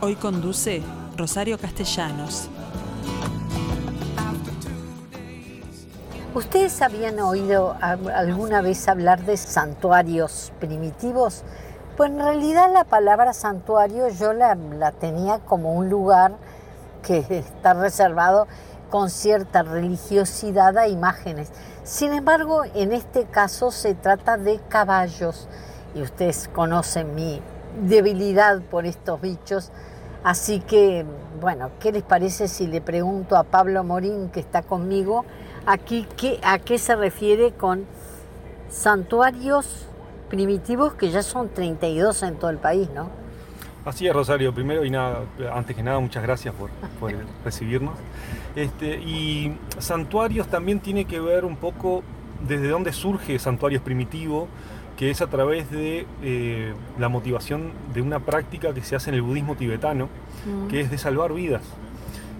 [0.00, 0.82] Hoy conduce
[1.16, 2.48] Rosario Castellanos.
[6.34, 11.42] ¿Ustedes habían oído alguna vez hablar de santuarios primitivos?
[11.96, 16.36] Pues en realidad la palabra santuario yo la, la tenía como un lugar
[17.02, 18.46] que está reservado
[18.88, 21.50] con cierta religiosidad a imágenes.
[21.82, 25.48] Sin embargo, en este caso se trata de caballos
[25.94, 27.42] y ustedes conocen mi
[27.82, 29.70] debilidad por estos bichos.
[30.22, 31.04] Así que,
[31.40, 35.24] bueno, ¿qué les parece si le pregunto a Pablo Morín, que está conmigo,
[35.66, 37.86] aquí qué, a qué se refiere con
[38.68, 39.86] santuarios
[40.28, 43.08] primitivos que ya son 32 en todo el país, ¿no?
[43.84, 44.54] Así es, Rosario.
[44.54, 46.70] Primero y nada, antes que nada, muchas gracias por,
[47.44, 47.94] recibirnos.
[48.54, 52.02] Este, y santuarios también tiene que ver un poco
[52.46, 54.48] desde dónde surge santuarios primitivo,
[55.00, 59.14] que es a través de eh, la motivación de una práctica que se hace en
[59.14, 60.10] el budismo tibetano,
[60.44, 60.68] mm.
[60.68, 61.62] que es de salvar vidas.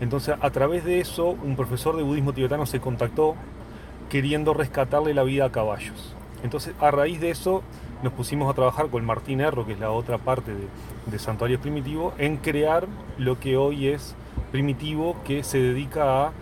[0.03, 3.34] Entonces, a través de eso, un profesor de budismo tibetano se contactó
[4.11, 6.15] queriendo rescatarle la vida a caballos.
[6.43, 7.62] Entonces, a raíz de eso,
[8.03, 10.67] nos pusimos a trabajar con Martín Erro, que es la otra parte de,
[11.07, 12.87] de Santuarios Primitivos, en crear
[13.17, 14.15] lo que hoy es
[14.53, 16.33] Primitivo, que se dedica a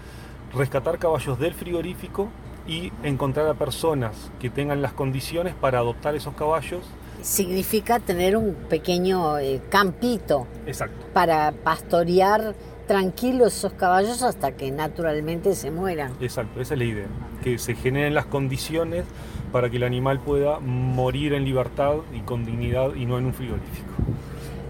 [0.53, 2.29] rescatar caballos del frigorífico
[2.69, 6.85] y encontrar a personas que tengan las condiciones para adoptar esos caballos.
[7.23, 11.07] Significa tener un pequeño eh, campito Exacto.
[11.13, 12.55] para pastorear
[12.87, 16.13] tranquilos esos caballos hasta que naturalmente se mueran.
[16.21, 17.07] Exacto, esa es la idea,
[17.43, 19.05] que se generen las condiciones
[19.51, 23.35] para que el animal pueda morir en libertad y con dignidad y no en un
[23.35, 23.89] frigorífico.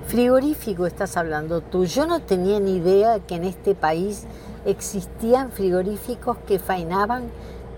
[0.06, 1.84] Frigorífico estás hablando tú.
[1.84, 4.24] Yo no tenía ni idea que en este país
[4.64, 7.24] existían frigoríficos que fainaban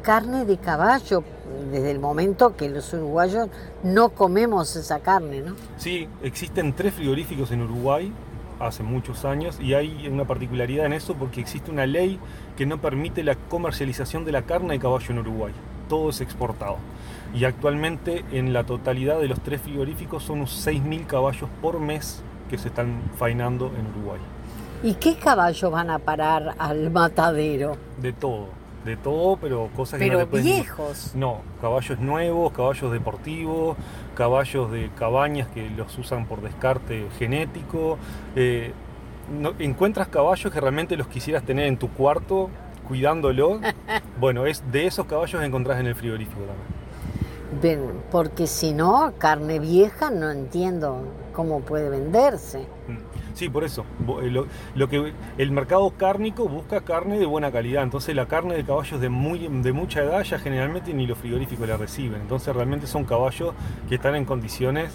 [0.01, 1.23] carne de caballo,
[1.71, 3.49] desde el momento que los uruguayos
[3.83, 5.55] no comemos esa carne, ¿no?
[5.77, 8.13] Sí, existen tres frigoríficos en Uruguay
[8.59, 12.19] hace muchos años y hay una particularidad en eso porque existe una ley
[12.57, 15.53] que no permite la comercialización de la carne de caballo en Uruguay.
[15.89, 16.77] Todo es exportado.
[17.35, 22.23] Y actualmente en la totalidad de los tres frigoríficos son unos 6.000 caballos por mes
[22.49, 24.21] que se están fainando en Uruguay.
[24.83, 27.77] ¿Y qué caballos van a parar al matadero?
[28.01, 31.13] De todo de todo, pero cosas que no te viejos.
[31.15, 33.77] No, caballos nuevos, caballos deportivos,
[34.15, 37.99] caballos de cabañas que los usan por descarte genético.
[38.37, 38.73] Eh,
[39.59, 42.51] encuentras caballos que realmente los quisieras tener en tu cuarto
[42.89, 43.61] cuidándolo.
[44.21, 46.80] bueno, es de esos caballos que encontrás en el frigorífico también.
[48.11, 51.03] Porque si no, carne vieja no entiendo
[51.33, 52.61] cómo puede venderse.
[52.87, 53.11] Mm.
[53.35, 53.85] Sí, por eso.
[54.23, 54.45] Eh,
[54.75, 57.83] lo, que el mercado cárnico busca carne de buena calidad.
[57.83, 61.69] Entonces la carne de caballos de muy de mucha edad ya generalmente ni los frigoríficos
[61.69, 62.21] la reciben.
[62.21, 63.55] Entonces realmente son caballos
[63.89, 64.93] que están en condiciones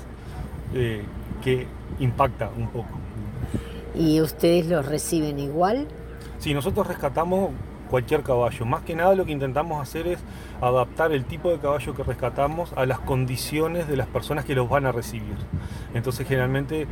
[0.73, 1.03] eh,
[1.43, 1.66] que
[1.99, 2.89] impacta un poco.
[3.95, 5.87] ¿Y ustedes los reciben igual?
[6.37, 7.51] Sí, nosotros rescatamos
[7.90, 8.66] cualquier caballo.
[8.66, 10.19] Más que nada lo que intentamos hacer es
[10.62, 14.70] adaptar el tipo de caballo que rescatamos a las condiciones de las personas que los
[14.70, 15.35] van a recibir.
[15.93, 16.87] Entonces generalmente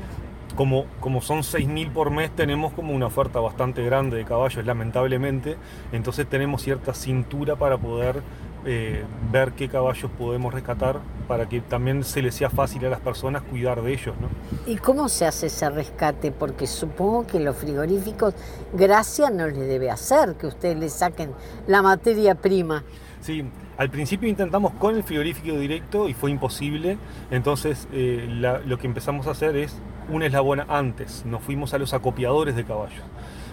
[0.56, 5.58] como, como son 6.000 por mes, tenemos como una oferta bastante grande de caballos, lamentablemente.
[5.92, 8.22] Entonces tenemos cierta cintura para poder
[8.66, 13.00] eh, ver qué caballos podemos rescatar para que también se les sea fácil a las
[13.00, 14.16] personas cuidar de ellos.
[14.20, 14.30] ¿no?
[14.66, 16.32] ¿Y cómo se hace ese rescate?
[16.32, 18.34] Porque supongo que los frigoríficos,
[18.74, 21.32] gracia no les debe hacer que ustedes les saquen
[21.68, 22.84] la materia prima.
[23.22, 23.46] Sí,
[23.78, 26.98] al principio intentamos con el frigorífico directo y fue imposible.
[27.32, 28.28] Entonces eh,
[28.66, 29.76] lo que empezamos a hacer es
[30.10, 31.26] un eslabón antes.
[31.26, 33.02] Nos fuimos a los acopiadores de caballos.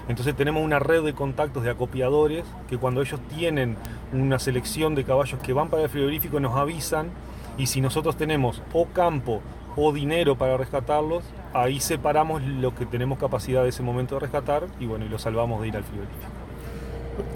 [0.08, 3.76] Entonces tenemos una red de contactos de acopiadores que cuando ellos tienen
[4.12, 7.10] una selección de caballos que van para el frigorífico nos avisan
[7.58, 9.40] y si nosotros tenemos o campo
[9.76, 14.66] o dinero para rescatarlos, ahí separamos lo que tenemos capacidad de ese momento de rescatar
[14.78, 16.26] y bueno, y lo salvamos de ir al frigorífico.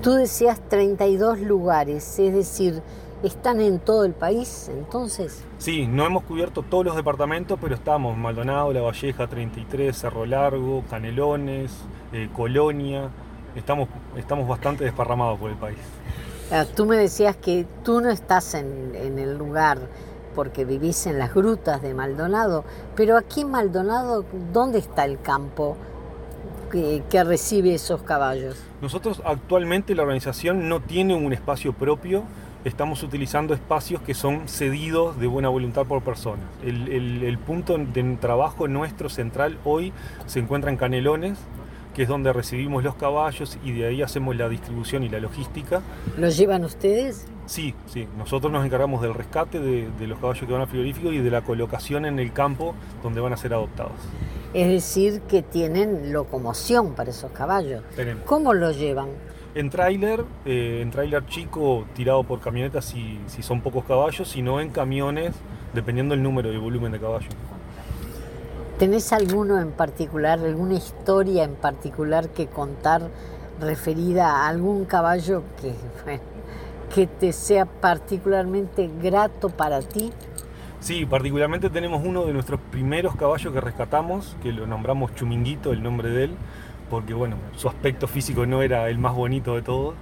[0.03, 2.83] Tú decías 32 lugares, es decir,
[3.23, 5.45] ¿están en todo el país entonces?
[5.59, 10.85] Sí, no hemos cubierto todos los departamentos, pero estamos Maldonado, La Valleja 33, Cerro Largo,
[10.89, 11.73] Canelones,
[12.15, 13.11] eh, Colonia,
[13.55, 15.79] estamos, estamos bastante desparramados por el país.
[16.51, 19.79] Ah, tú me decías que tú no estás en, en el lugar
[20.35, 22.65] porque vivís en las grutas de Maldonado,
[22.97, 25.77] pero aquí en Maldonado, ¿dónde está el campo?
[27.09, 28.57] que, recibe esos caballos?
[28.81, 32.25] Nosotros actualmente la organización no tiene un espacio propio,
[32.65, 36.45] estamos utilizando espacios que son cedidos de buena voluntad por personas.
[36.65, 39.93] El, punto de trabajo nuestro central hoy
[40.27, 41.39] se encuentra en Canelones,
[41.95, 45.81] que es donde recibimos los caballos y de ahí hacemos la distribución y la logística.
[46.19, 47.27] ¿Los llevan ustedes?
[47.47, 48.09] Sí, sí.
[48.19, 51.31] Nosotros nos encargamos del rescate de, de los caballos que van al frigorífico y de
[51.31, 53.93] la colocación en el campo donde van a ser adoptados.
[54.55, 57.83] Es decir, que tienen locomoción para esos caballos.
[57.97, 58.25] Tenemos.
[58.25, 59.09] ¿Cómo lo llevan?
[59.55, 64.61] En tráiler, eh, en tráiler chico tirado por camionetas si, si son pocos caballos, sino
[64.61, 65.35] en camiones,
[65.75, 67.35] dependiendo del número y volumen de caballos.
[68.79, 73.09] ¿Tenés alguno en particular, alguna historia en particular que contar
[73.61, 75.75] referida a algún caballo que,
[76.93, 80.13] que te sea particularmente grato para ti?
[80.81, 85.81] Sí, particularmente tenemos uno de nuestros primeros caballos que rescatamos, que lo nombramos Chuminguito, el
[85.81, 86.31] nombre de él,
[86.91, 89.95] porque bueno, su aspecto físico no era el más bonito de todos.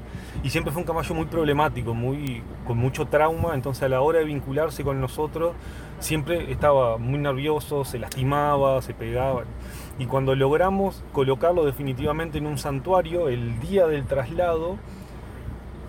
[0.43, 4.19] Y siempre fue un caballo muy problemático, muy, con mucho trauma, entonces a la hora
[4.19, 5.55] de vincularse con nosotros
[6.01, 9.45] siempre estaba muy nervioso, se lastimaba, se pegaba.
[9.99, 14.79] Y cuando logramos colocarlo definitivamente en un santuario, el día del traslado,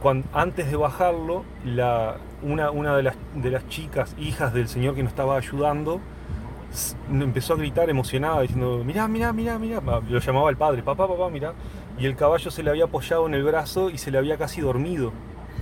[0.01, 4.95] cuando, antes de bajarlo, la, una, una de, las, de las chicas, hijas del señor
[4.95, 5.99] que nos estaba ayudando,
[7.11, 11.29] empezó a gritar emocionada diciendo, mirá, mirá, mirá, mirá, lo llamaba el padre, papá, papá,
[11.29, 11.53] mirá,
[11.97, 14.61] y el caballo se le había apoyado en el brazo y se le había casi
[14.61, 15.11] dormido,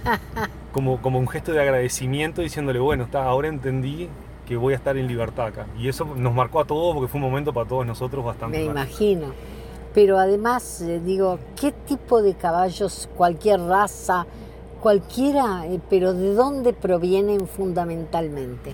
[0.71, 4.09] como, como un gesto de agradecimiento diciéndole, bueno, está, ahora entendí
[4.47, 5.65] que voy a estar en libertad acá.
[5.77, 8.65] Y eso nos marcó a todos porque fue un momento para todos nosotros bastante Me
[8.65, 9.27] imagino.
[9.93, 14.25] Pero además, eh, digo, ¿qué tipo de caballos, cualquier raza,
[14.81, 18.73] cualquiera, eh, pero de dónde provienen fundamentalmente?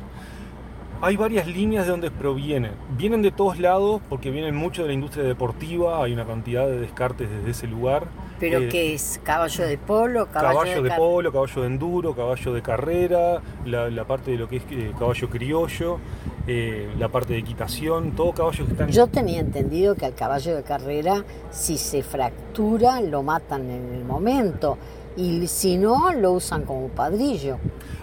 [1.00, 2.72] Hay varias líneas de donde provienen.
[2.98, 6.80] Vienen de todos lados porque vienen mucho de la industria deportiva, hay una cantidad de
[6.80, 8.08] descartes desde ese lugar.
[8.40, 9.20] ¿Pero Eh, qué es?
[9.24, 10.28] ¿Caballo de polo?
[10.28, 14.48] ¿Caballo, Caballo de polo, caballo de enduro, caballo de carrera, la, la parte de lo
[14.50, 16.00] que es eh, caballo criollo,
[16.48, 18.90] eh, la parte de equitación, todo caballos que están...
[18.90, 24.04] Yo tenía entendido que al caballo de carrera, si se fractura, lo matan en el
[24.04, 24.80] momento.
[25.16, 27.58] Y si no, lo usan como padrillo.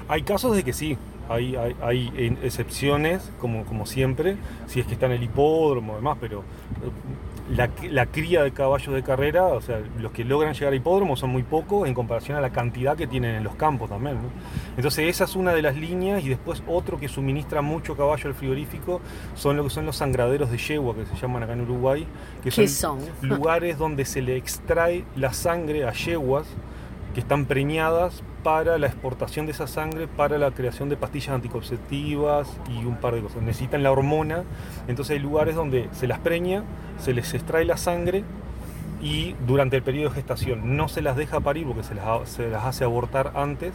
[0.09, 0.99] Hay casos de que sí,
[1.29, 4.37] hay, hay, hay, excepciones, como, como siempre,
[4.67, 6.45] si es que está en el hipódromo y demás, pero eh,
[7.51, 11.17] la, la cría de caballos de carrera, o sea, los que logran llegar a hipódromo
[11.17, 14.17] son muy pocos en comparación a la cantidad que tienen en los campos también.
[14.17, 14.29] ¿no?
[14.77, 18.35] Entonces esa es una de las líneas y después otro que suministra mucho caballo al
[18.35, 19.01] frigorífico
[19.35, 22.07] son lo que son los sangraderos de yegua, que se llaman acá en Uruguay,
[22.43, 23.01] que ¿Qué son?
[23.21, 26.47] lugares donde se le extrae la sangre a yeguas
[27.15, 32.49] que están preñadas para la exportación de esa sangre para la creación de pastillas anticonceptivas
[32.69, 33.43] y un par de cosas.
[33.43, 34.43] Necesitan la hormona,
[34.89, 36.65] entonces hay lugares donde se las preña,
[36.99, 38.25] se les extrae la sangre
[39.03, 42.49] y durante el periodo de gestación no se las deja parir porque se las, se
[42.49, 43.73] las hace abortar antes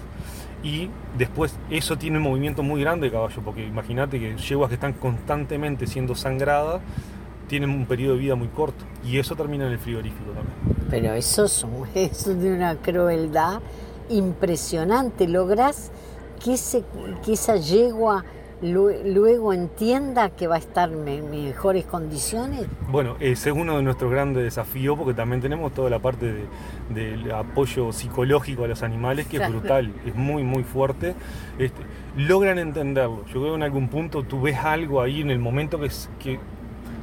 [0.64, 4.76] y después eso tiene un movimiento muy grande de caballo porque imagínate que yeguas que
[4.76, 6.82] están constantemente siendo sangradas
[7.50, 10.56] tienen un periodo de vida muy corto y eso termina en el frigorífico también.
[10.90, 13.60] Pero eso es, un- eso es de una crueldad
[14.10, 15.28] impresionante.
[15.28, 15.92] Lográs
[16.44, 16.84] que, ese,
[17.26, 18.24] que esa yegua
[18.62, 22.66] lue- luego entienda que va a estar en me- mejores condiciones.
[22.90, 26.46] Bueno, ese es uno de nuestros grandes desafíos porque también tenemos toda la parte de-
[26.94, 31.14] del apoyo psicológico a los animales que es brutal, es muy muy fuerte.
[31.58, 31.82] Este,
[32.18, 33.26] logran entenderlo.
[33.28, 35.90] Yo creo que en algún punto tú ves algo ahí en el momento que,
[36.20, 36.40] que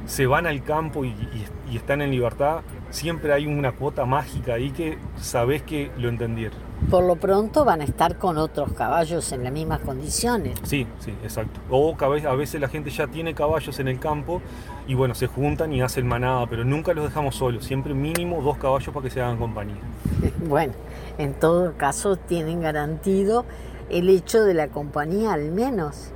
[0.07, 4.53] se van al campo y, y- y están en libertad, siempre hay una cuota mágica
[4.55, 6.57] ahí que sabes que lo entendieron.
[6.89, 10.57] Por lo pronto van a estar con otros caballos en las mismas condiciones.
[10.63, 11.59] Sí, sí, exacto.
[11.69, 14.41] O a veces- la gente ya tiene caballos en el campo
[14.87, 18.57] y bueno, se juntan y hacen manada, pero nunca los dejamos solos, siempre mínimo dos
[18.57, 19.75] caballos para que se hagan compañía.
[20.47, 20.73] Bueno,
[21.17, 23.43] en todo caso tienen garantido
[23.89, 26.11] el hecho de la compañía al menos.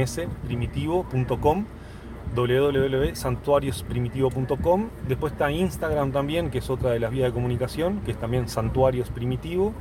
[2.34, 4.88] www.santuariosprimitivo.com.
[5.08, 8.46] Después está Instagram también, que es otra de las vías de comunicación, que es también
[8.48, 9.72] Santuarios Primitivo.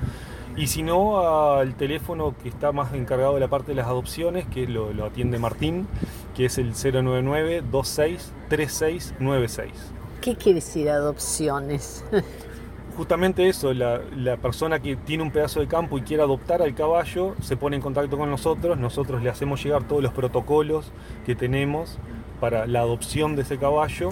[0.55, 4.45] Y si no, al teléfono que está más encargado de la parte de las adopciones,
[4.45, 5.87] que lo, lo atiende Martín,
[6.35, 9.69] que es el 099-263696.
[10.21, 12.03] ¿Qué quiere decir adopciones?
[12.97, 16.75] Justamente eso, la, la persona que tiene un pedazo de campo y quiere adoptar al
[16.75, 20.91] caballo se pone en contacto con nosotros, nosotros le hacemos llegar todos los protocolos
[21.25, 21.97] que tenemos
[22.39, 24.09] para la adopción de ese caballo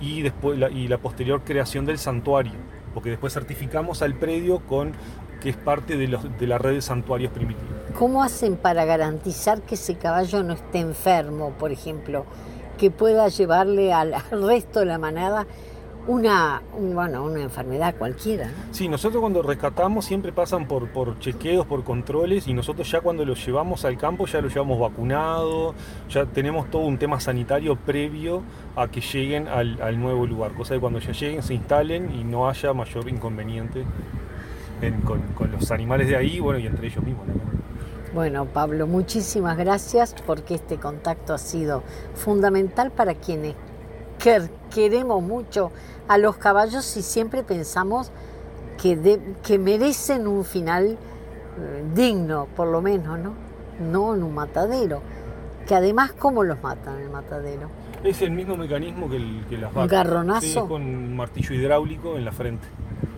[0.00, 2.52] y después la, y la posterior creación del santuario.
[2.94, 4.92] porque después certificamos al predio con
[5.40, 7.81] que es parte de, los, de la red de santuarios primitivos.
[7.98, 12.24] ¿Cómo hacen para garantizar que ese caballo no esté enfermo, por ejemplo,
[12.78, 15.46] que pueda llevarle al, resto de la manada
[16.08, 18.50] una, un- bueno, una enfermedad cualquiera?
[18.72, 23.44] Sí, nosotros cuando rescatamos siempre pasan por, chequeos, por controles y nosotros ya cuando los
[23.46, 25.74] llevamos al campo ya los llevamos vacunado,
[26.08, 28.42] ya tenemos todo un tema sanitario previo
[28.74, 32.48] a que lleguen al, nuevo lugar, cosa de cuando ya lleguen se instalen y no
[32.48, 33.84] haya mayor inconveniente
[34.80, 35.22] en- con,
[35.52, 37.26] los animales de ahí, bueno, y entre ellos mismos.
[37.28, 37.34] ¿no?
[38.14, 41.82] Bueno, Pablo, muchísimas gracias porque este contacto ha sido
[42.14, 43.54] fundamental para quienes
[44.22, 45.70] quer- queremos mucho
[46.08, 48.10] a los caballos y siempre pensamos
[48.80, 50.98] que, de- que merecen un final
[51.58, 53.34] eh, digno, por lo menos, ¿no?
[53.80, 55.00] No en un matadero.
[55.66, 57.68] Que además, ¿cómo los matan en el matadero?
[58.02, 59.90] Es el mismo mecanismo que, el- que las ¿Un vacas.
[59.90, 60.40] garronazo?
[60.46, 62.66] Sí, con un martillo hidráulico en la frente.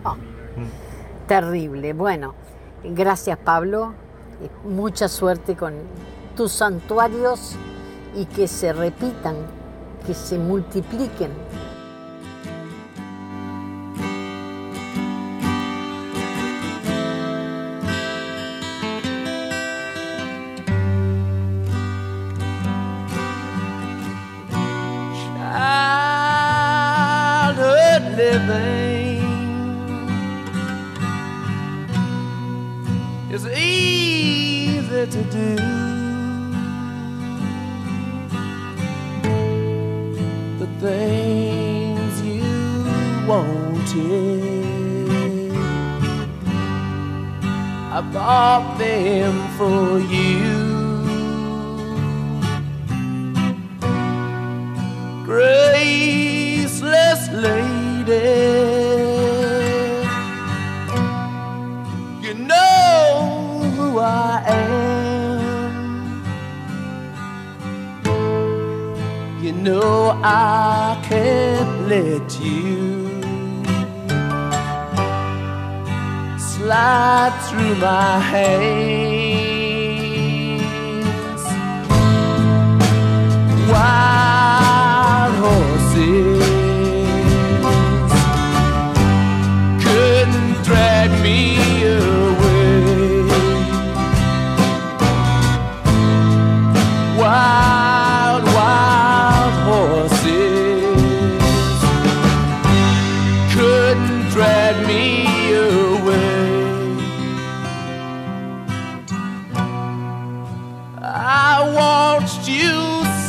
[0.05, 1.27] Ah, Mm.
[1.27, 1.91] terrible.
[1.93, 2.33] Bueno,
[2.83, 3.93] gracias Pablo.
[4.63, 5.73] Mucha suerte con
[6.35, 7.55] tus santuarios
[8.15, 9.35] y que se repitan,
[10.05, 11.31] que se multipliquen.
[35.31, 35.55] Do.
[40.59, 42.43] The things you
[43.27, 44.43] wanted,
[47.91, 50.74] I bought them for you.
[70.27, 73.21] I can't let you
[76.39, 79.34] slide through my hands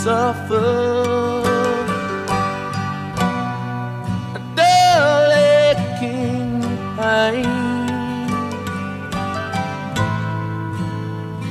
[0.06, 1.42] suffer
[4.36, 6.62] a dull aching
[6.96, 7.50] pain.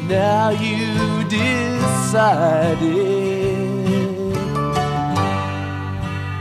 [0.07, 0.87] Now you
[1.27, 2.79] decided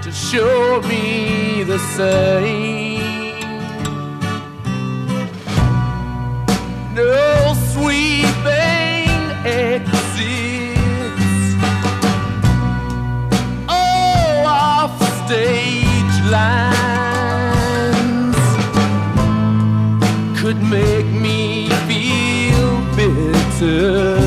[0.05, 2.74] to show me the same.
[15.27, 16.75] Stage lines
[20.39, 24.24] could make me feel bitter.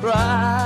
[0.00, 0.61] cry.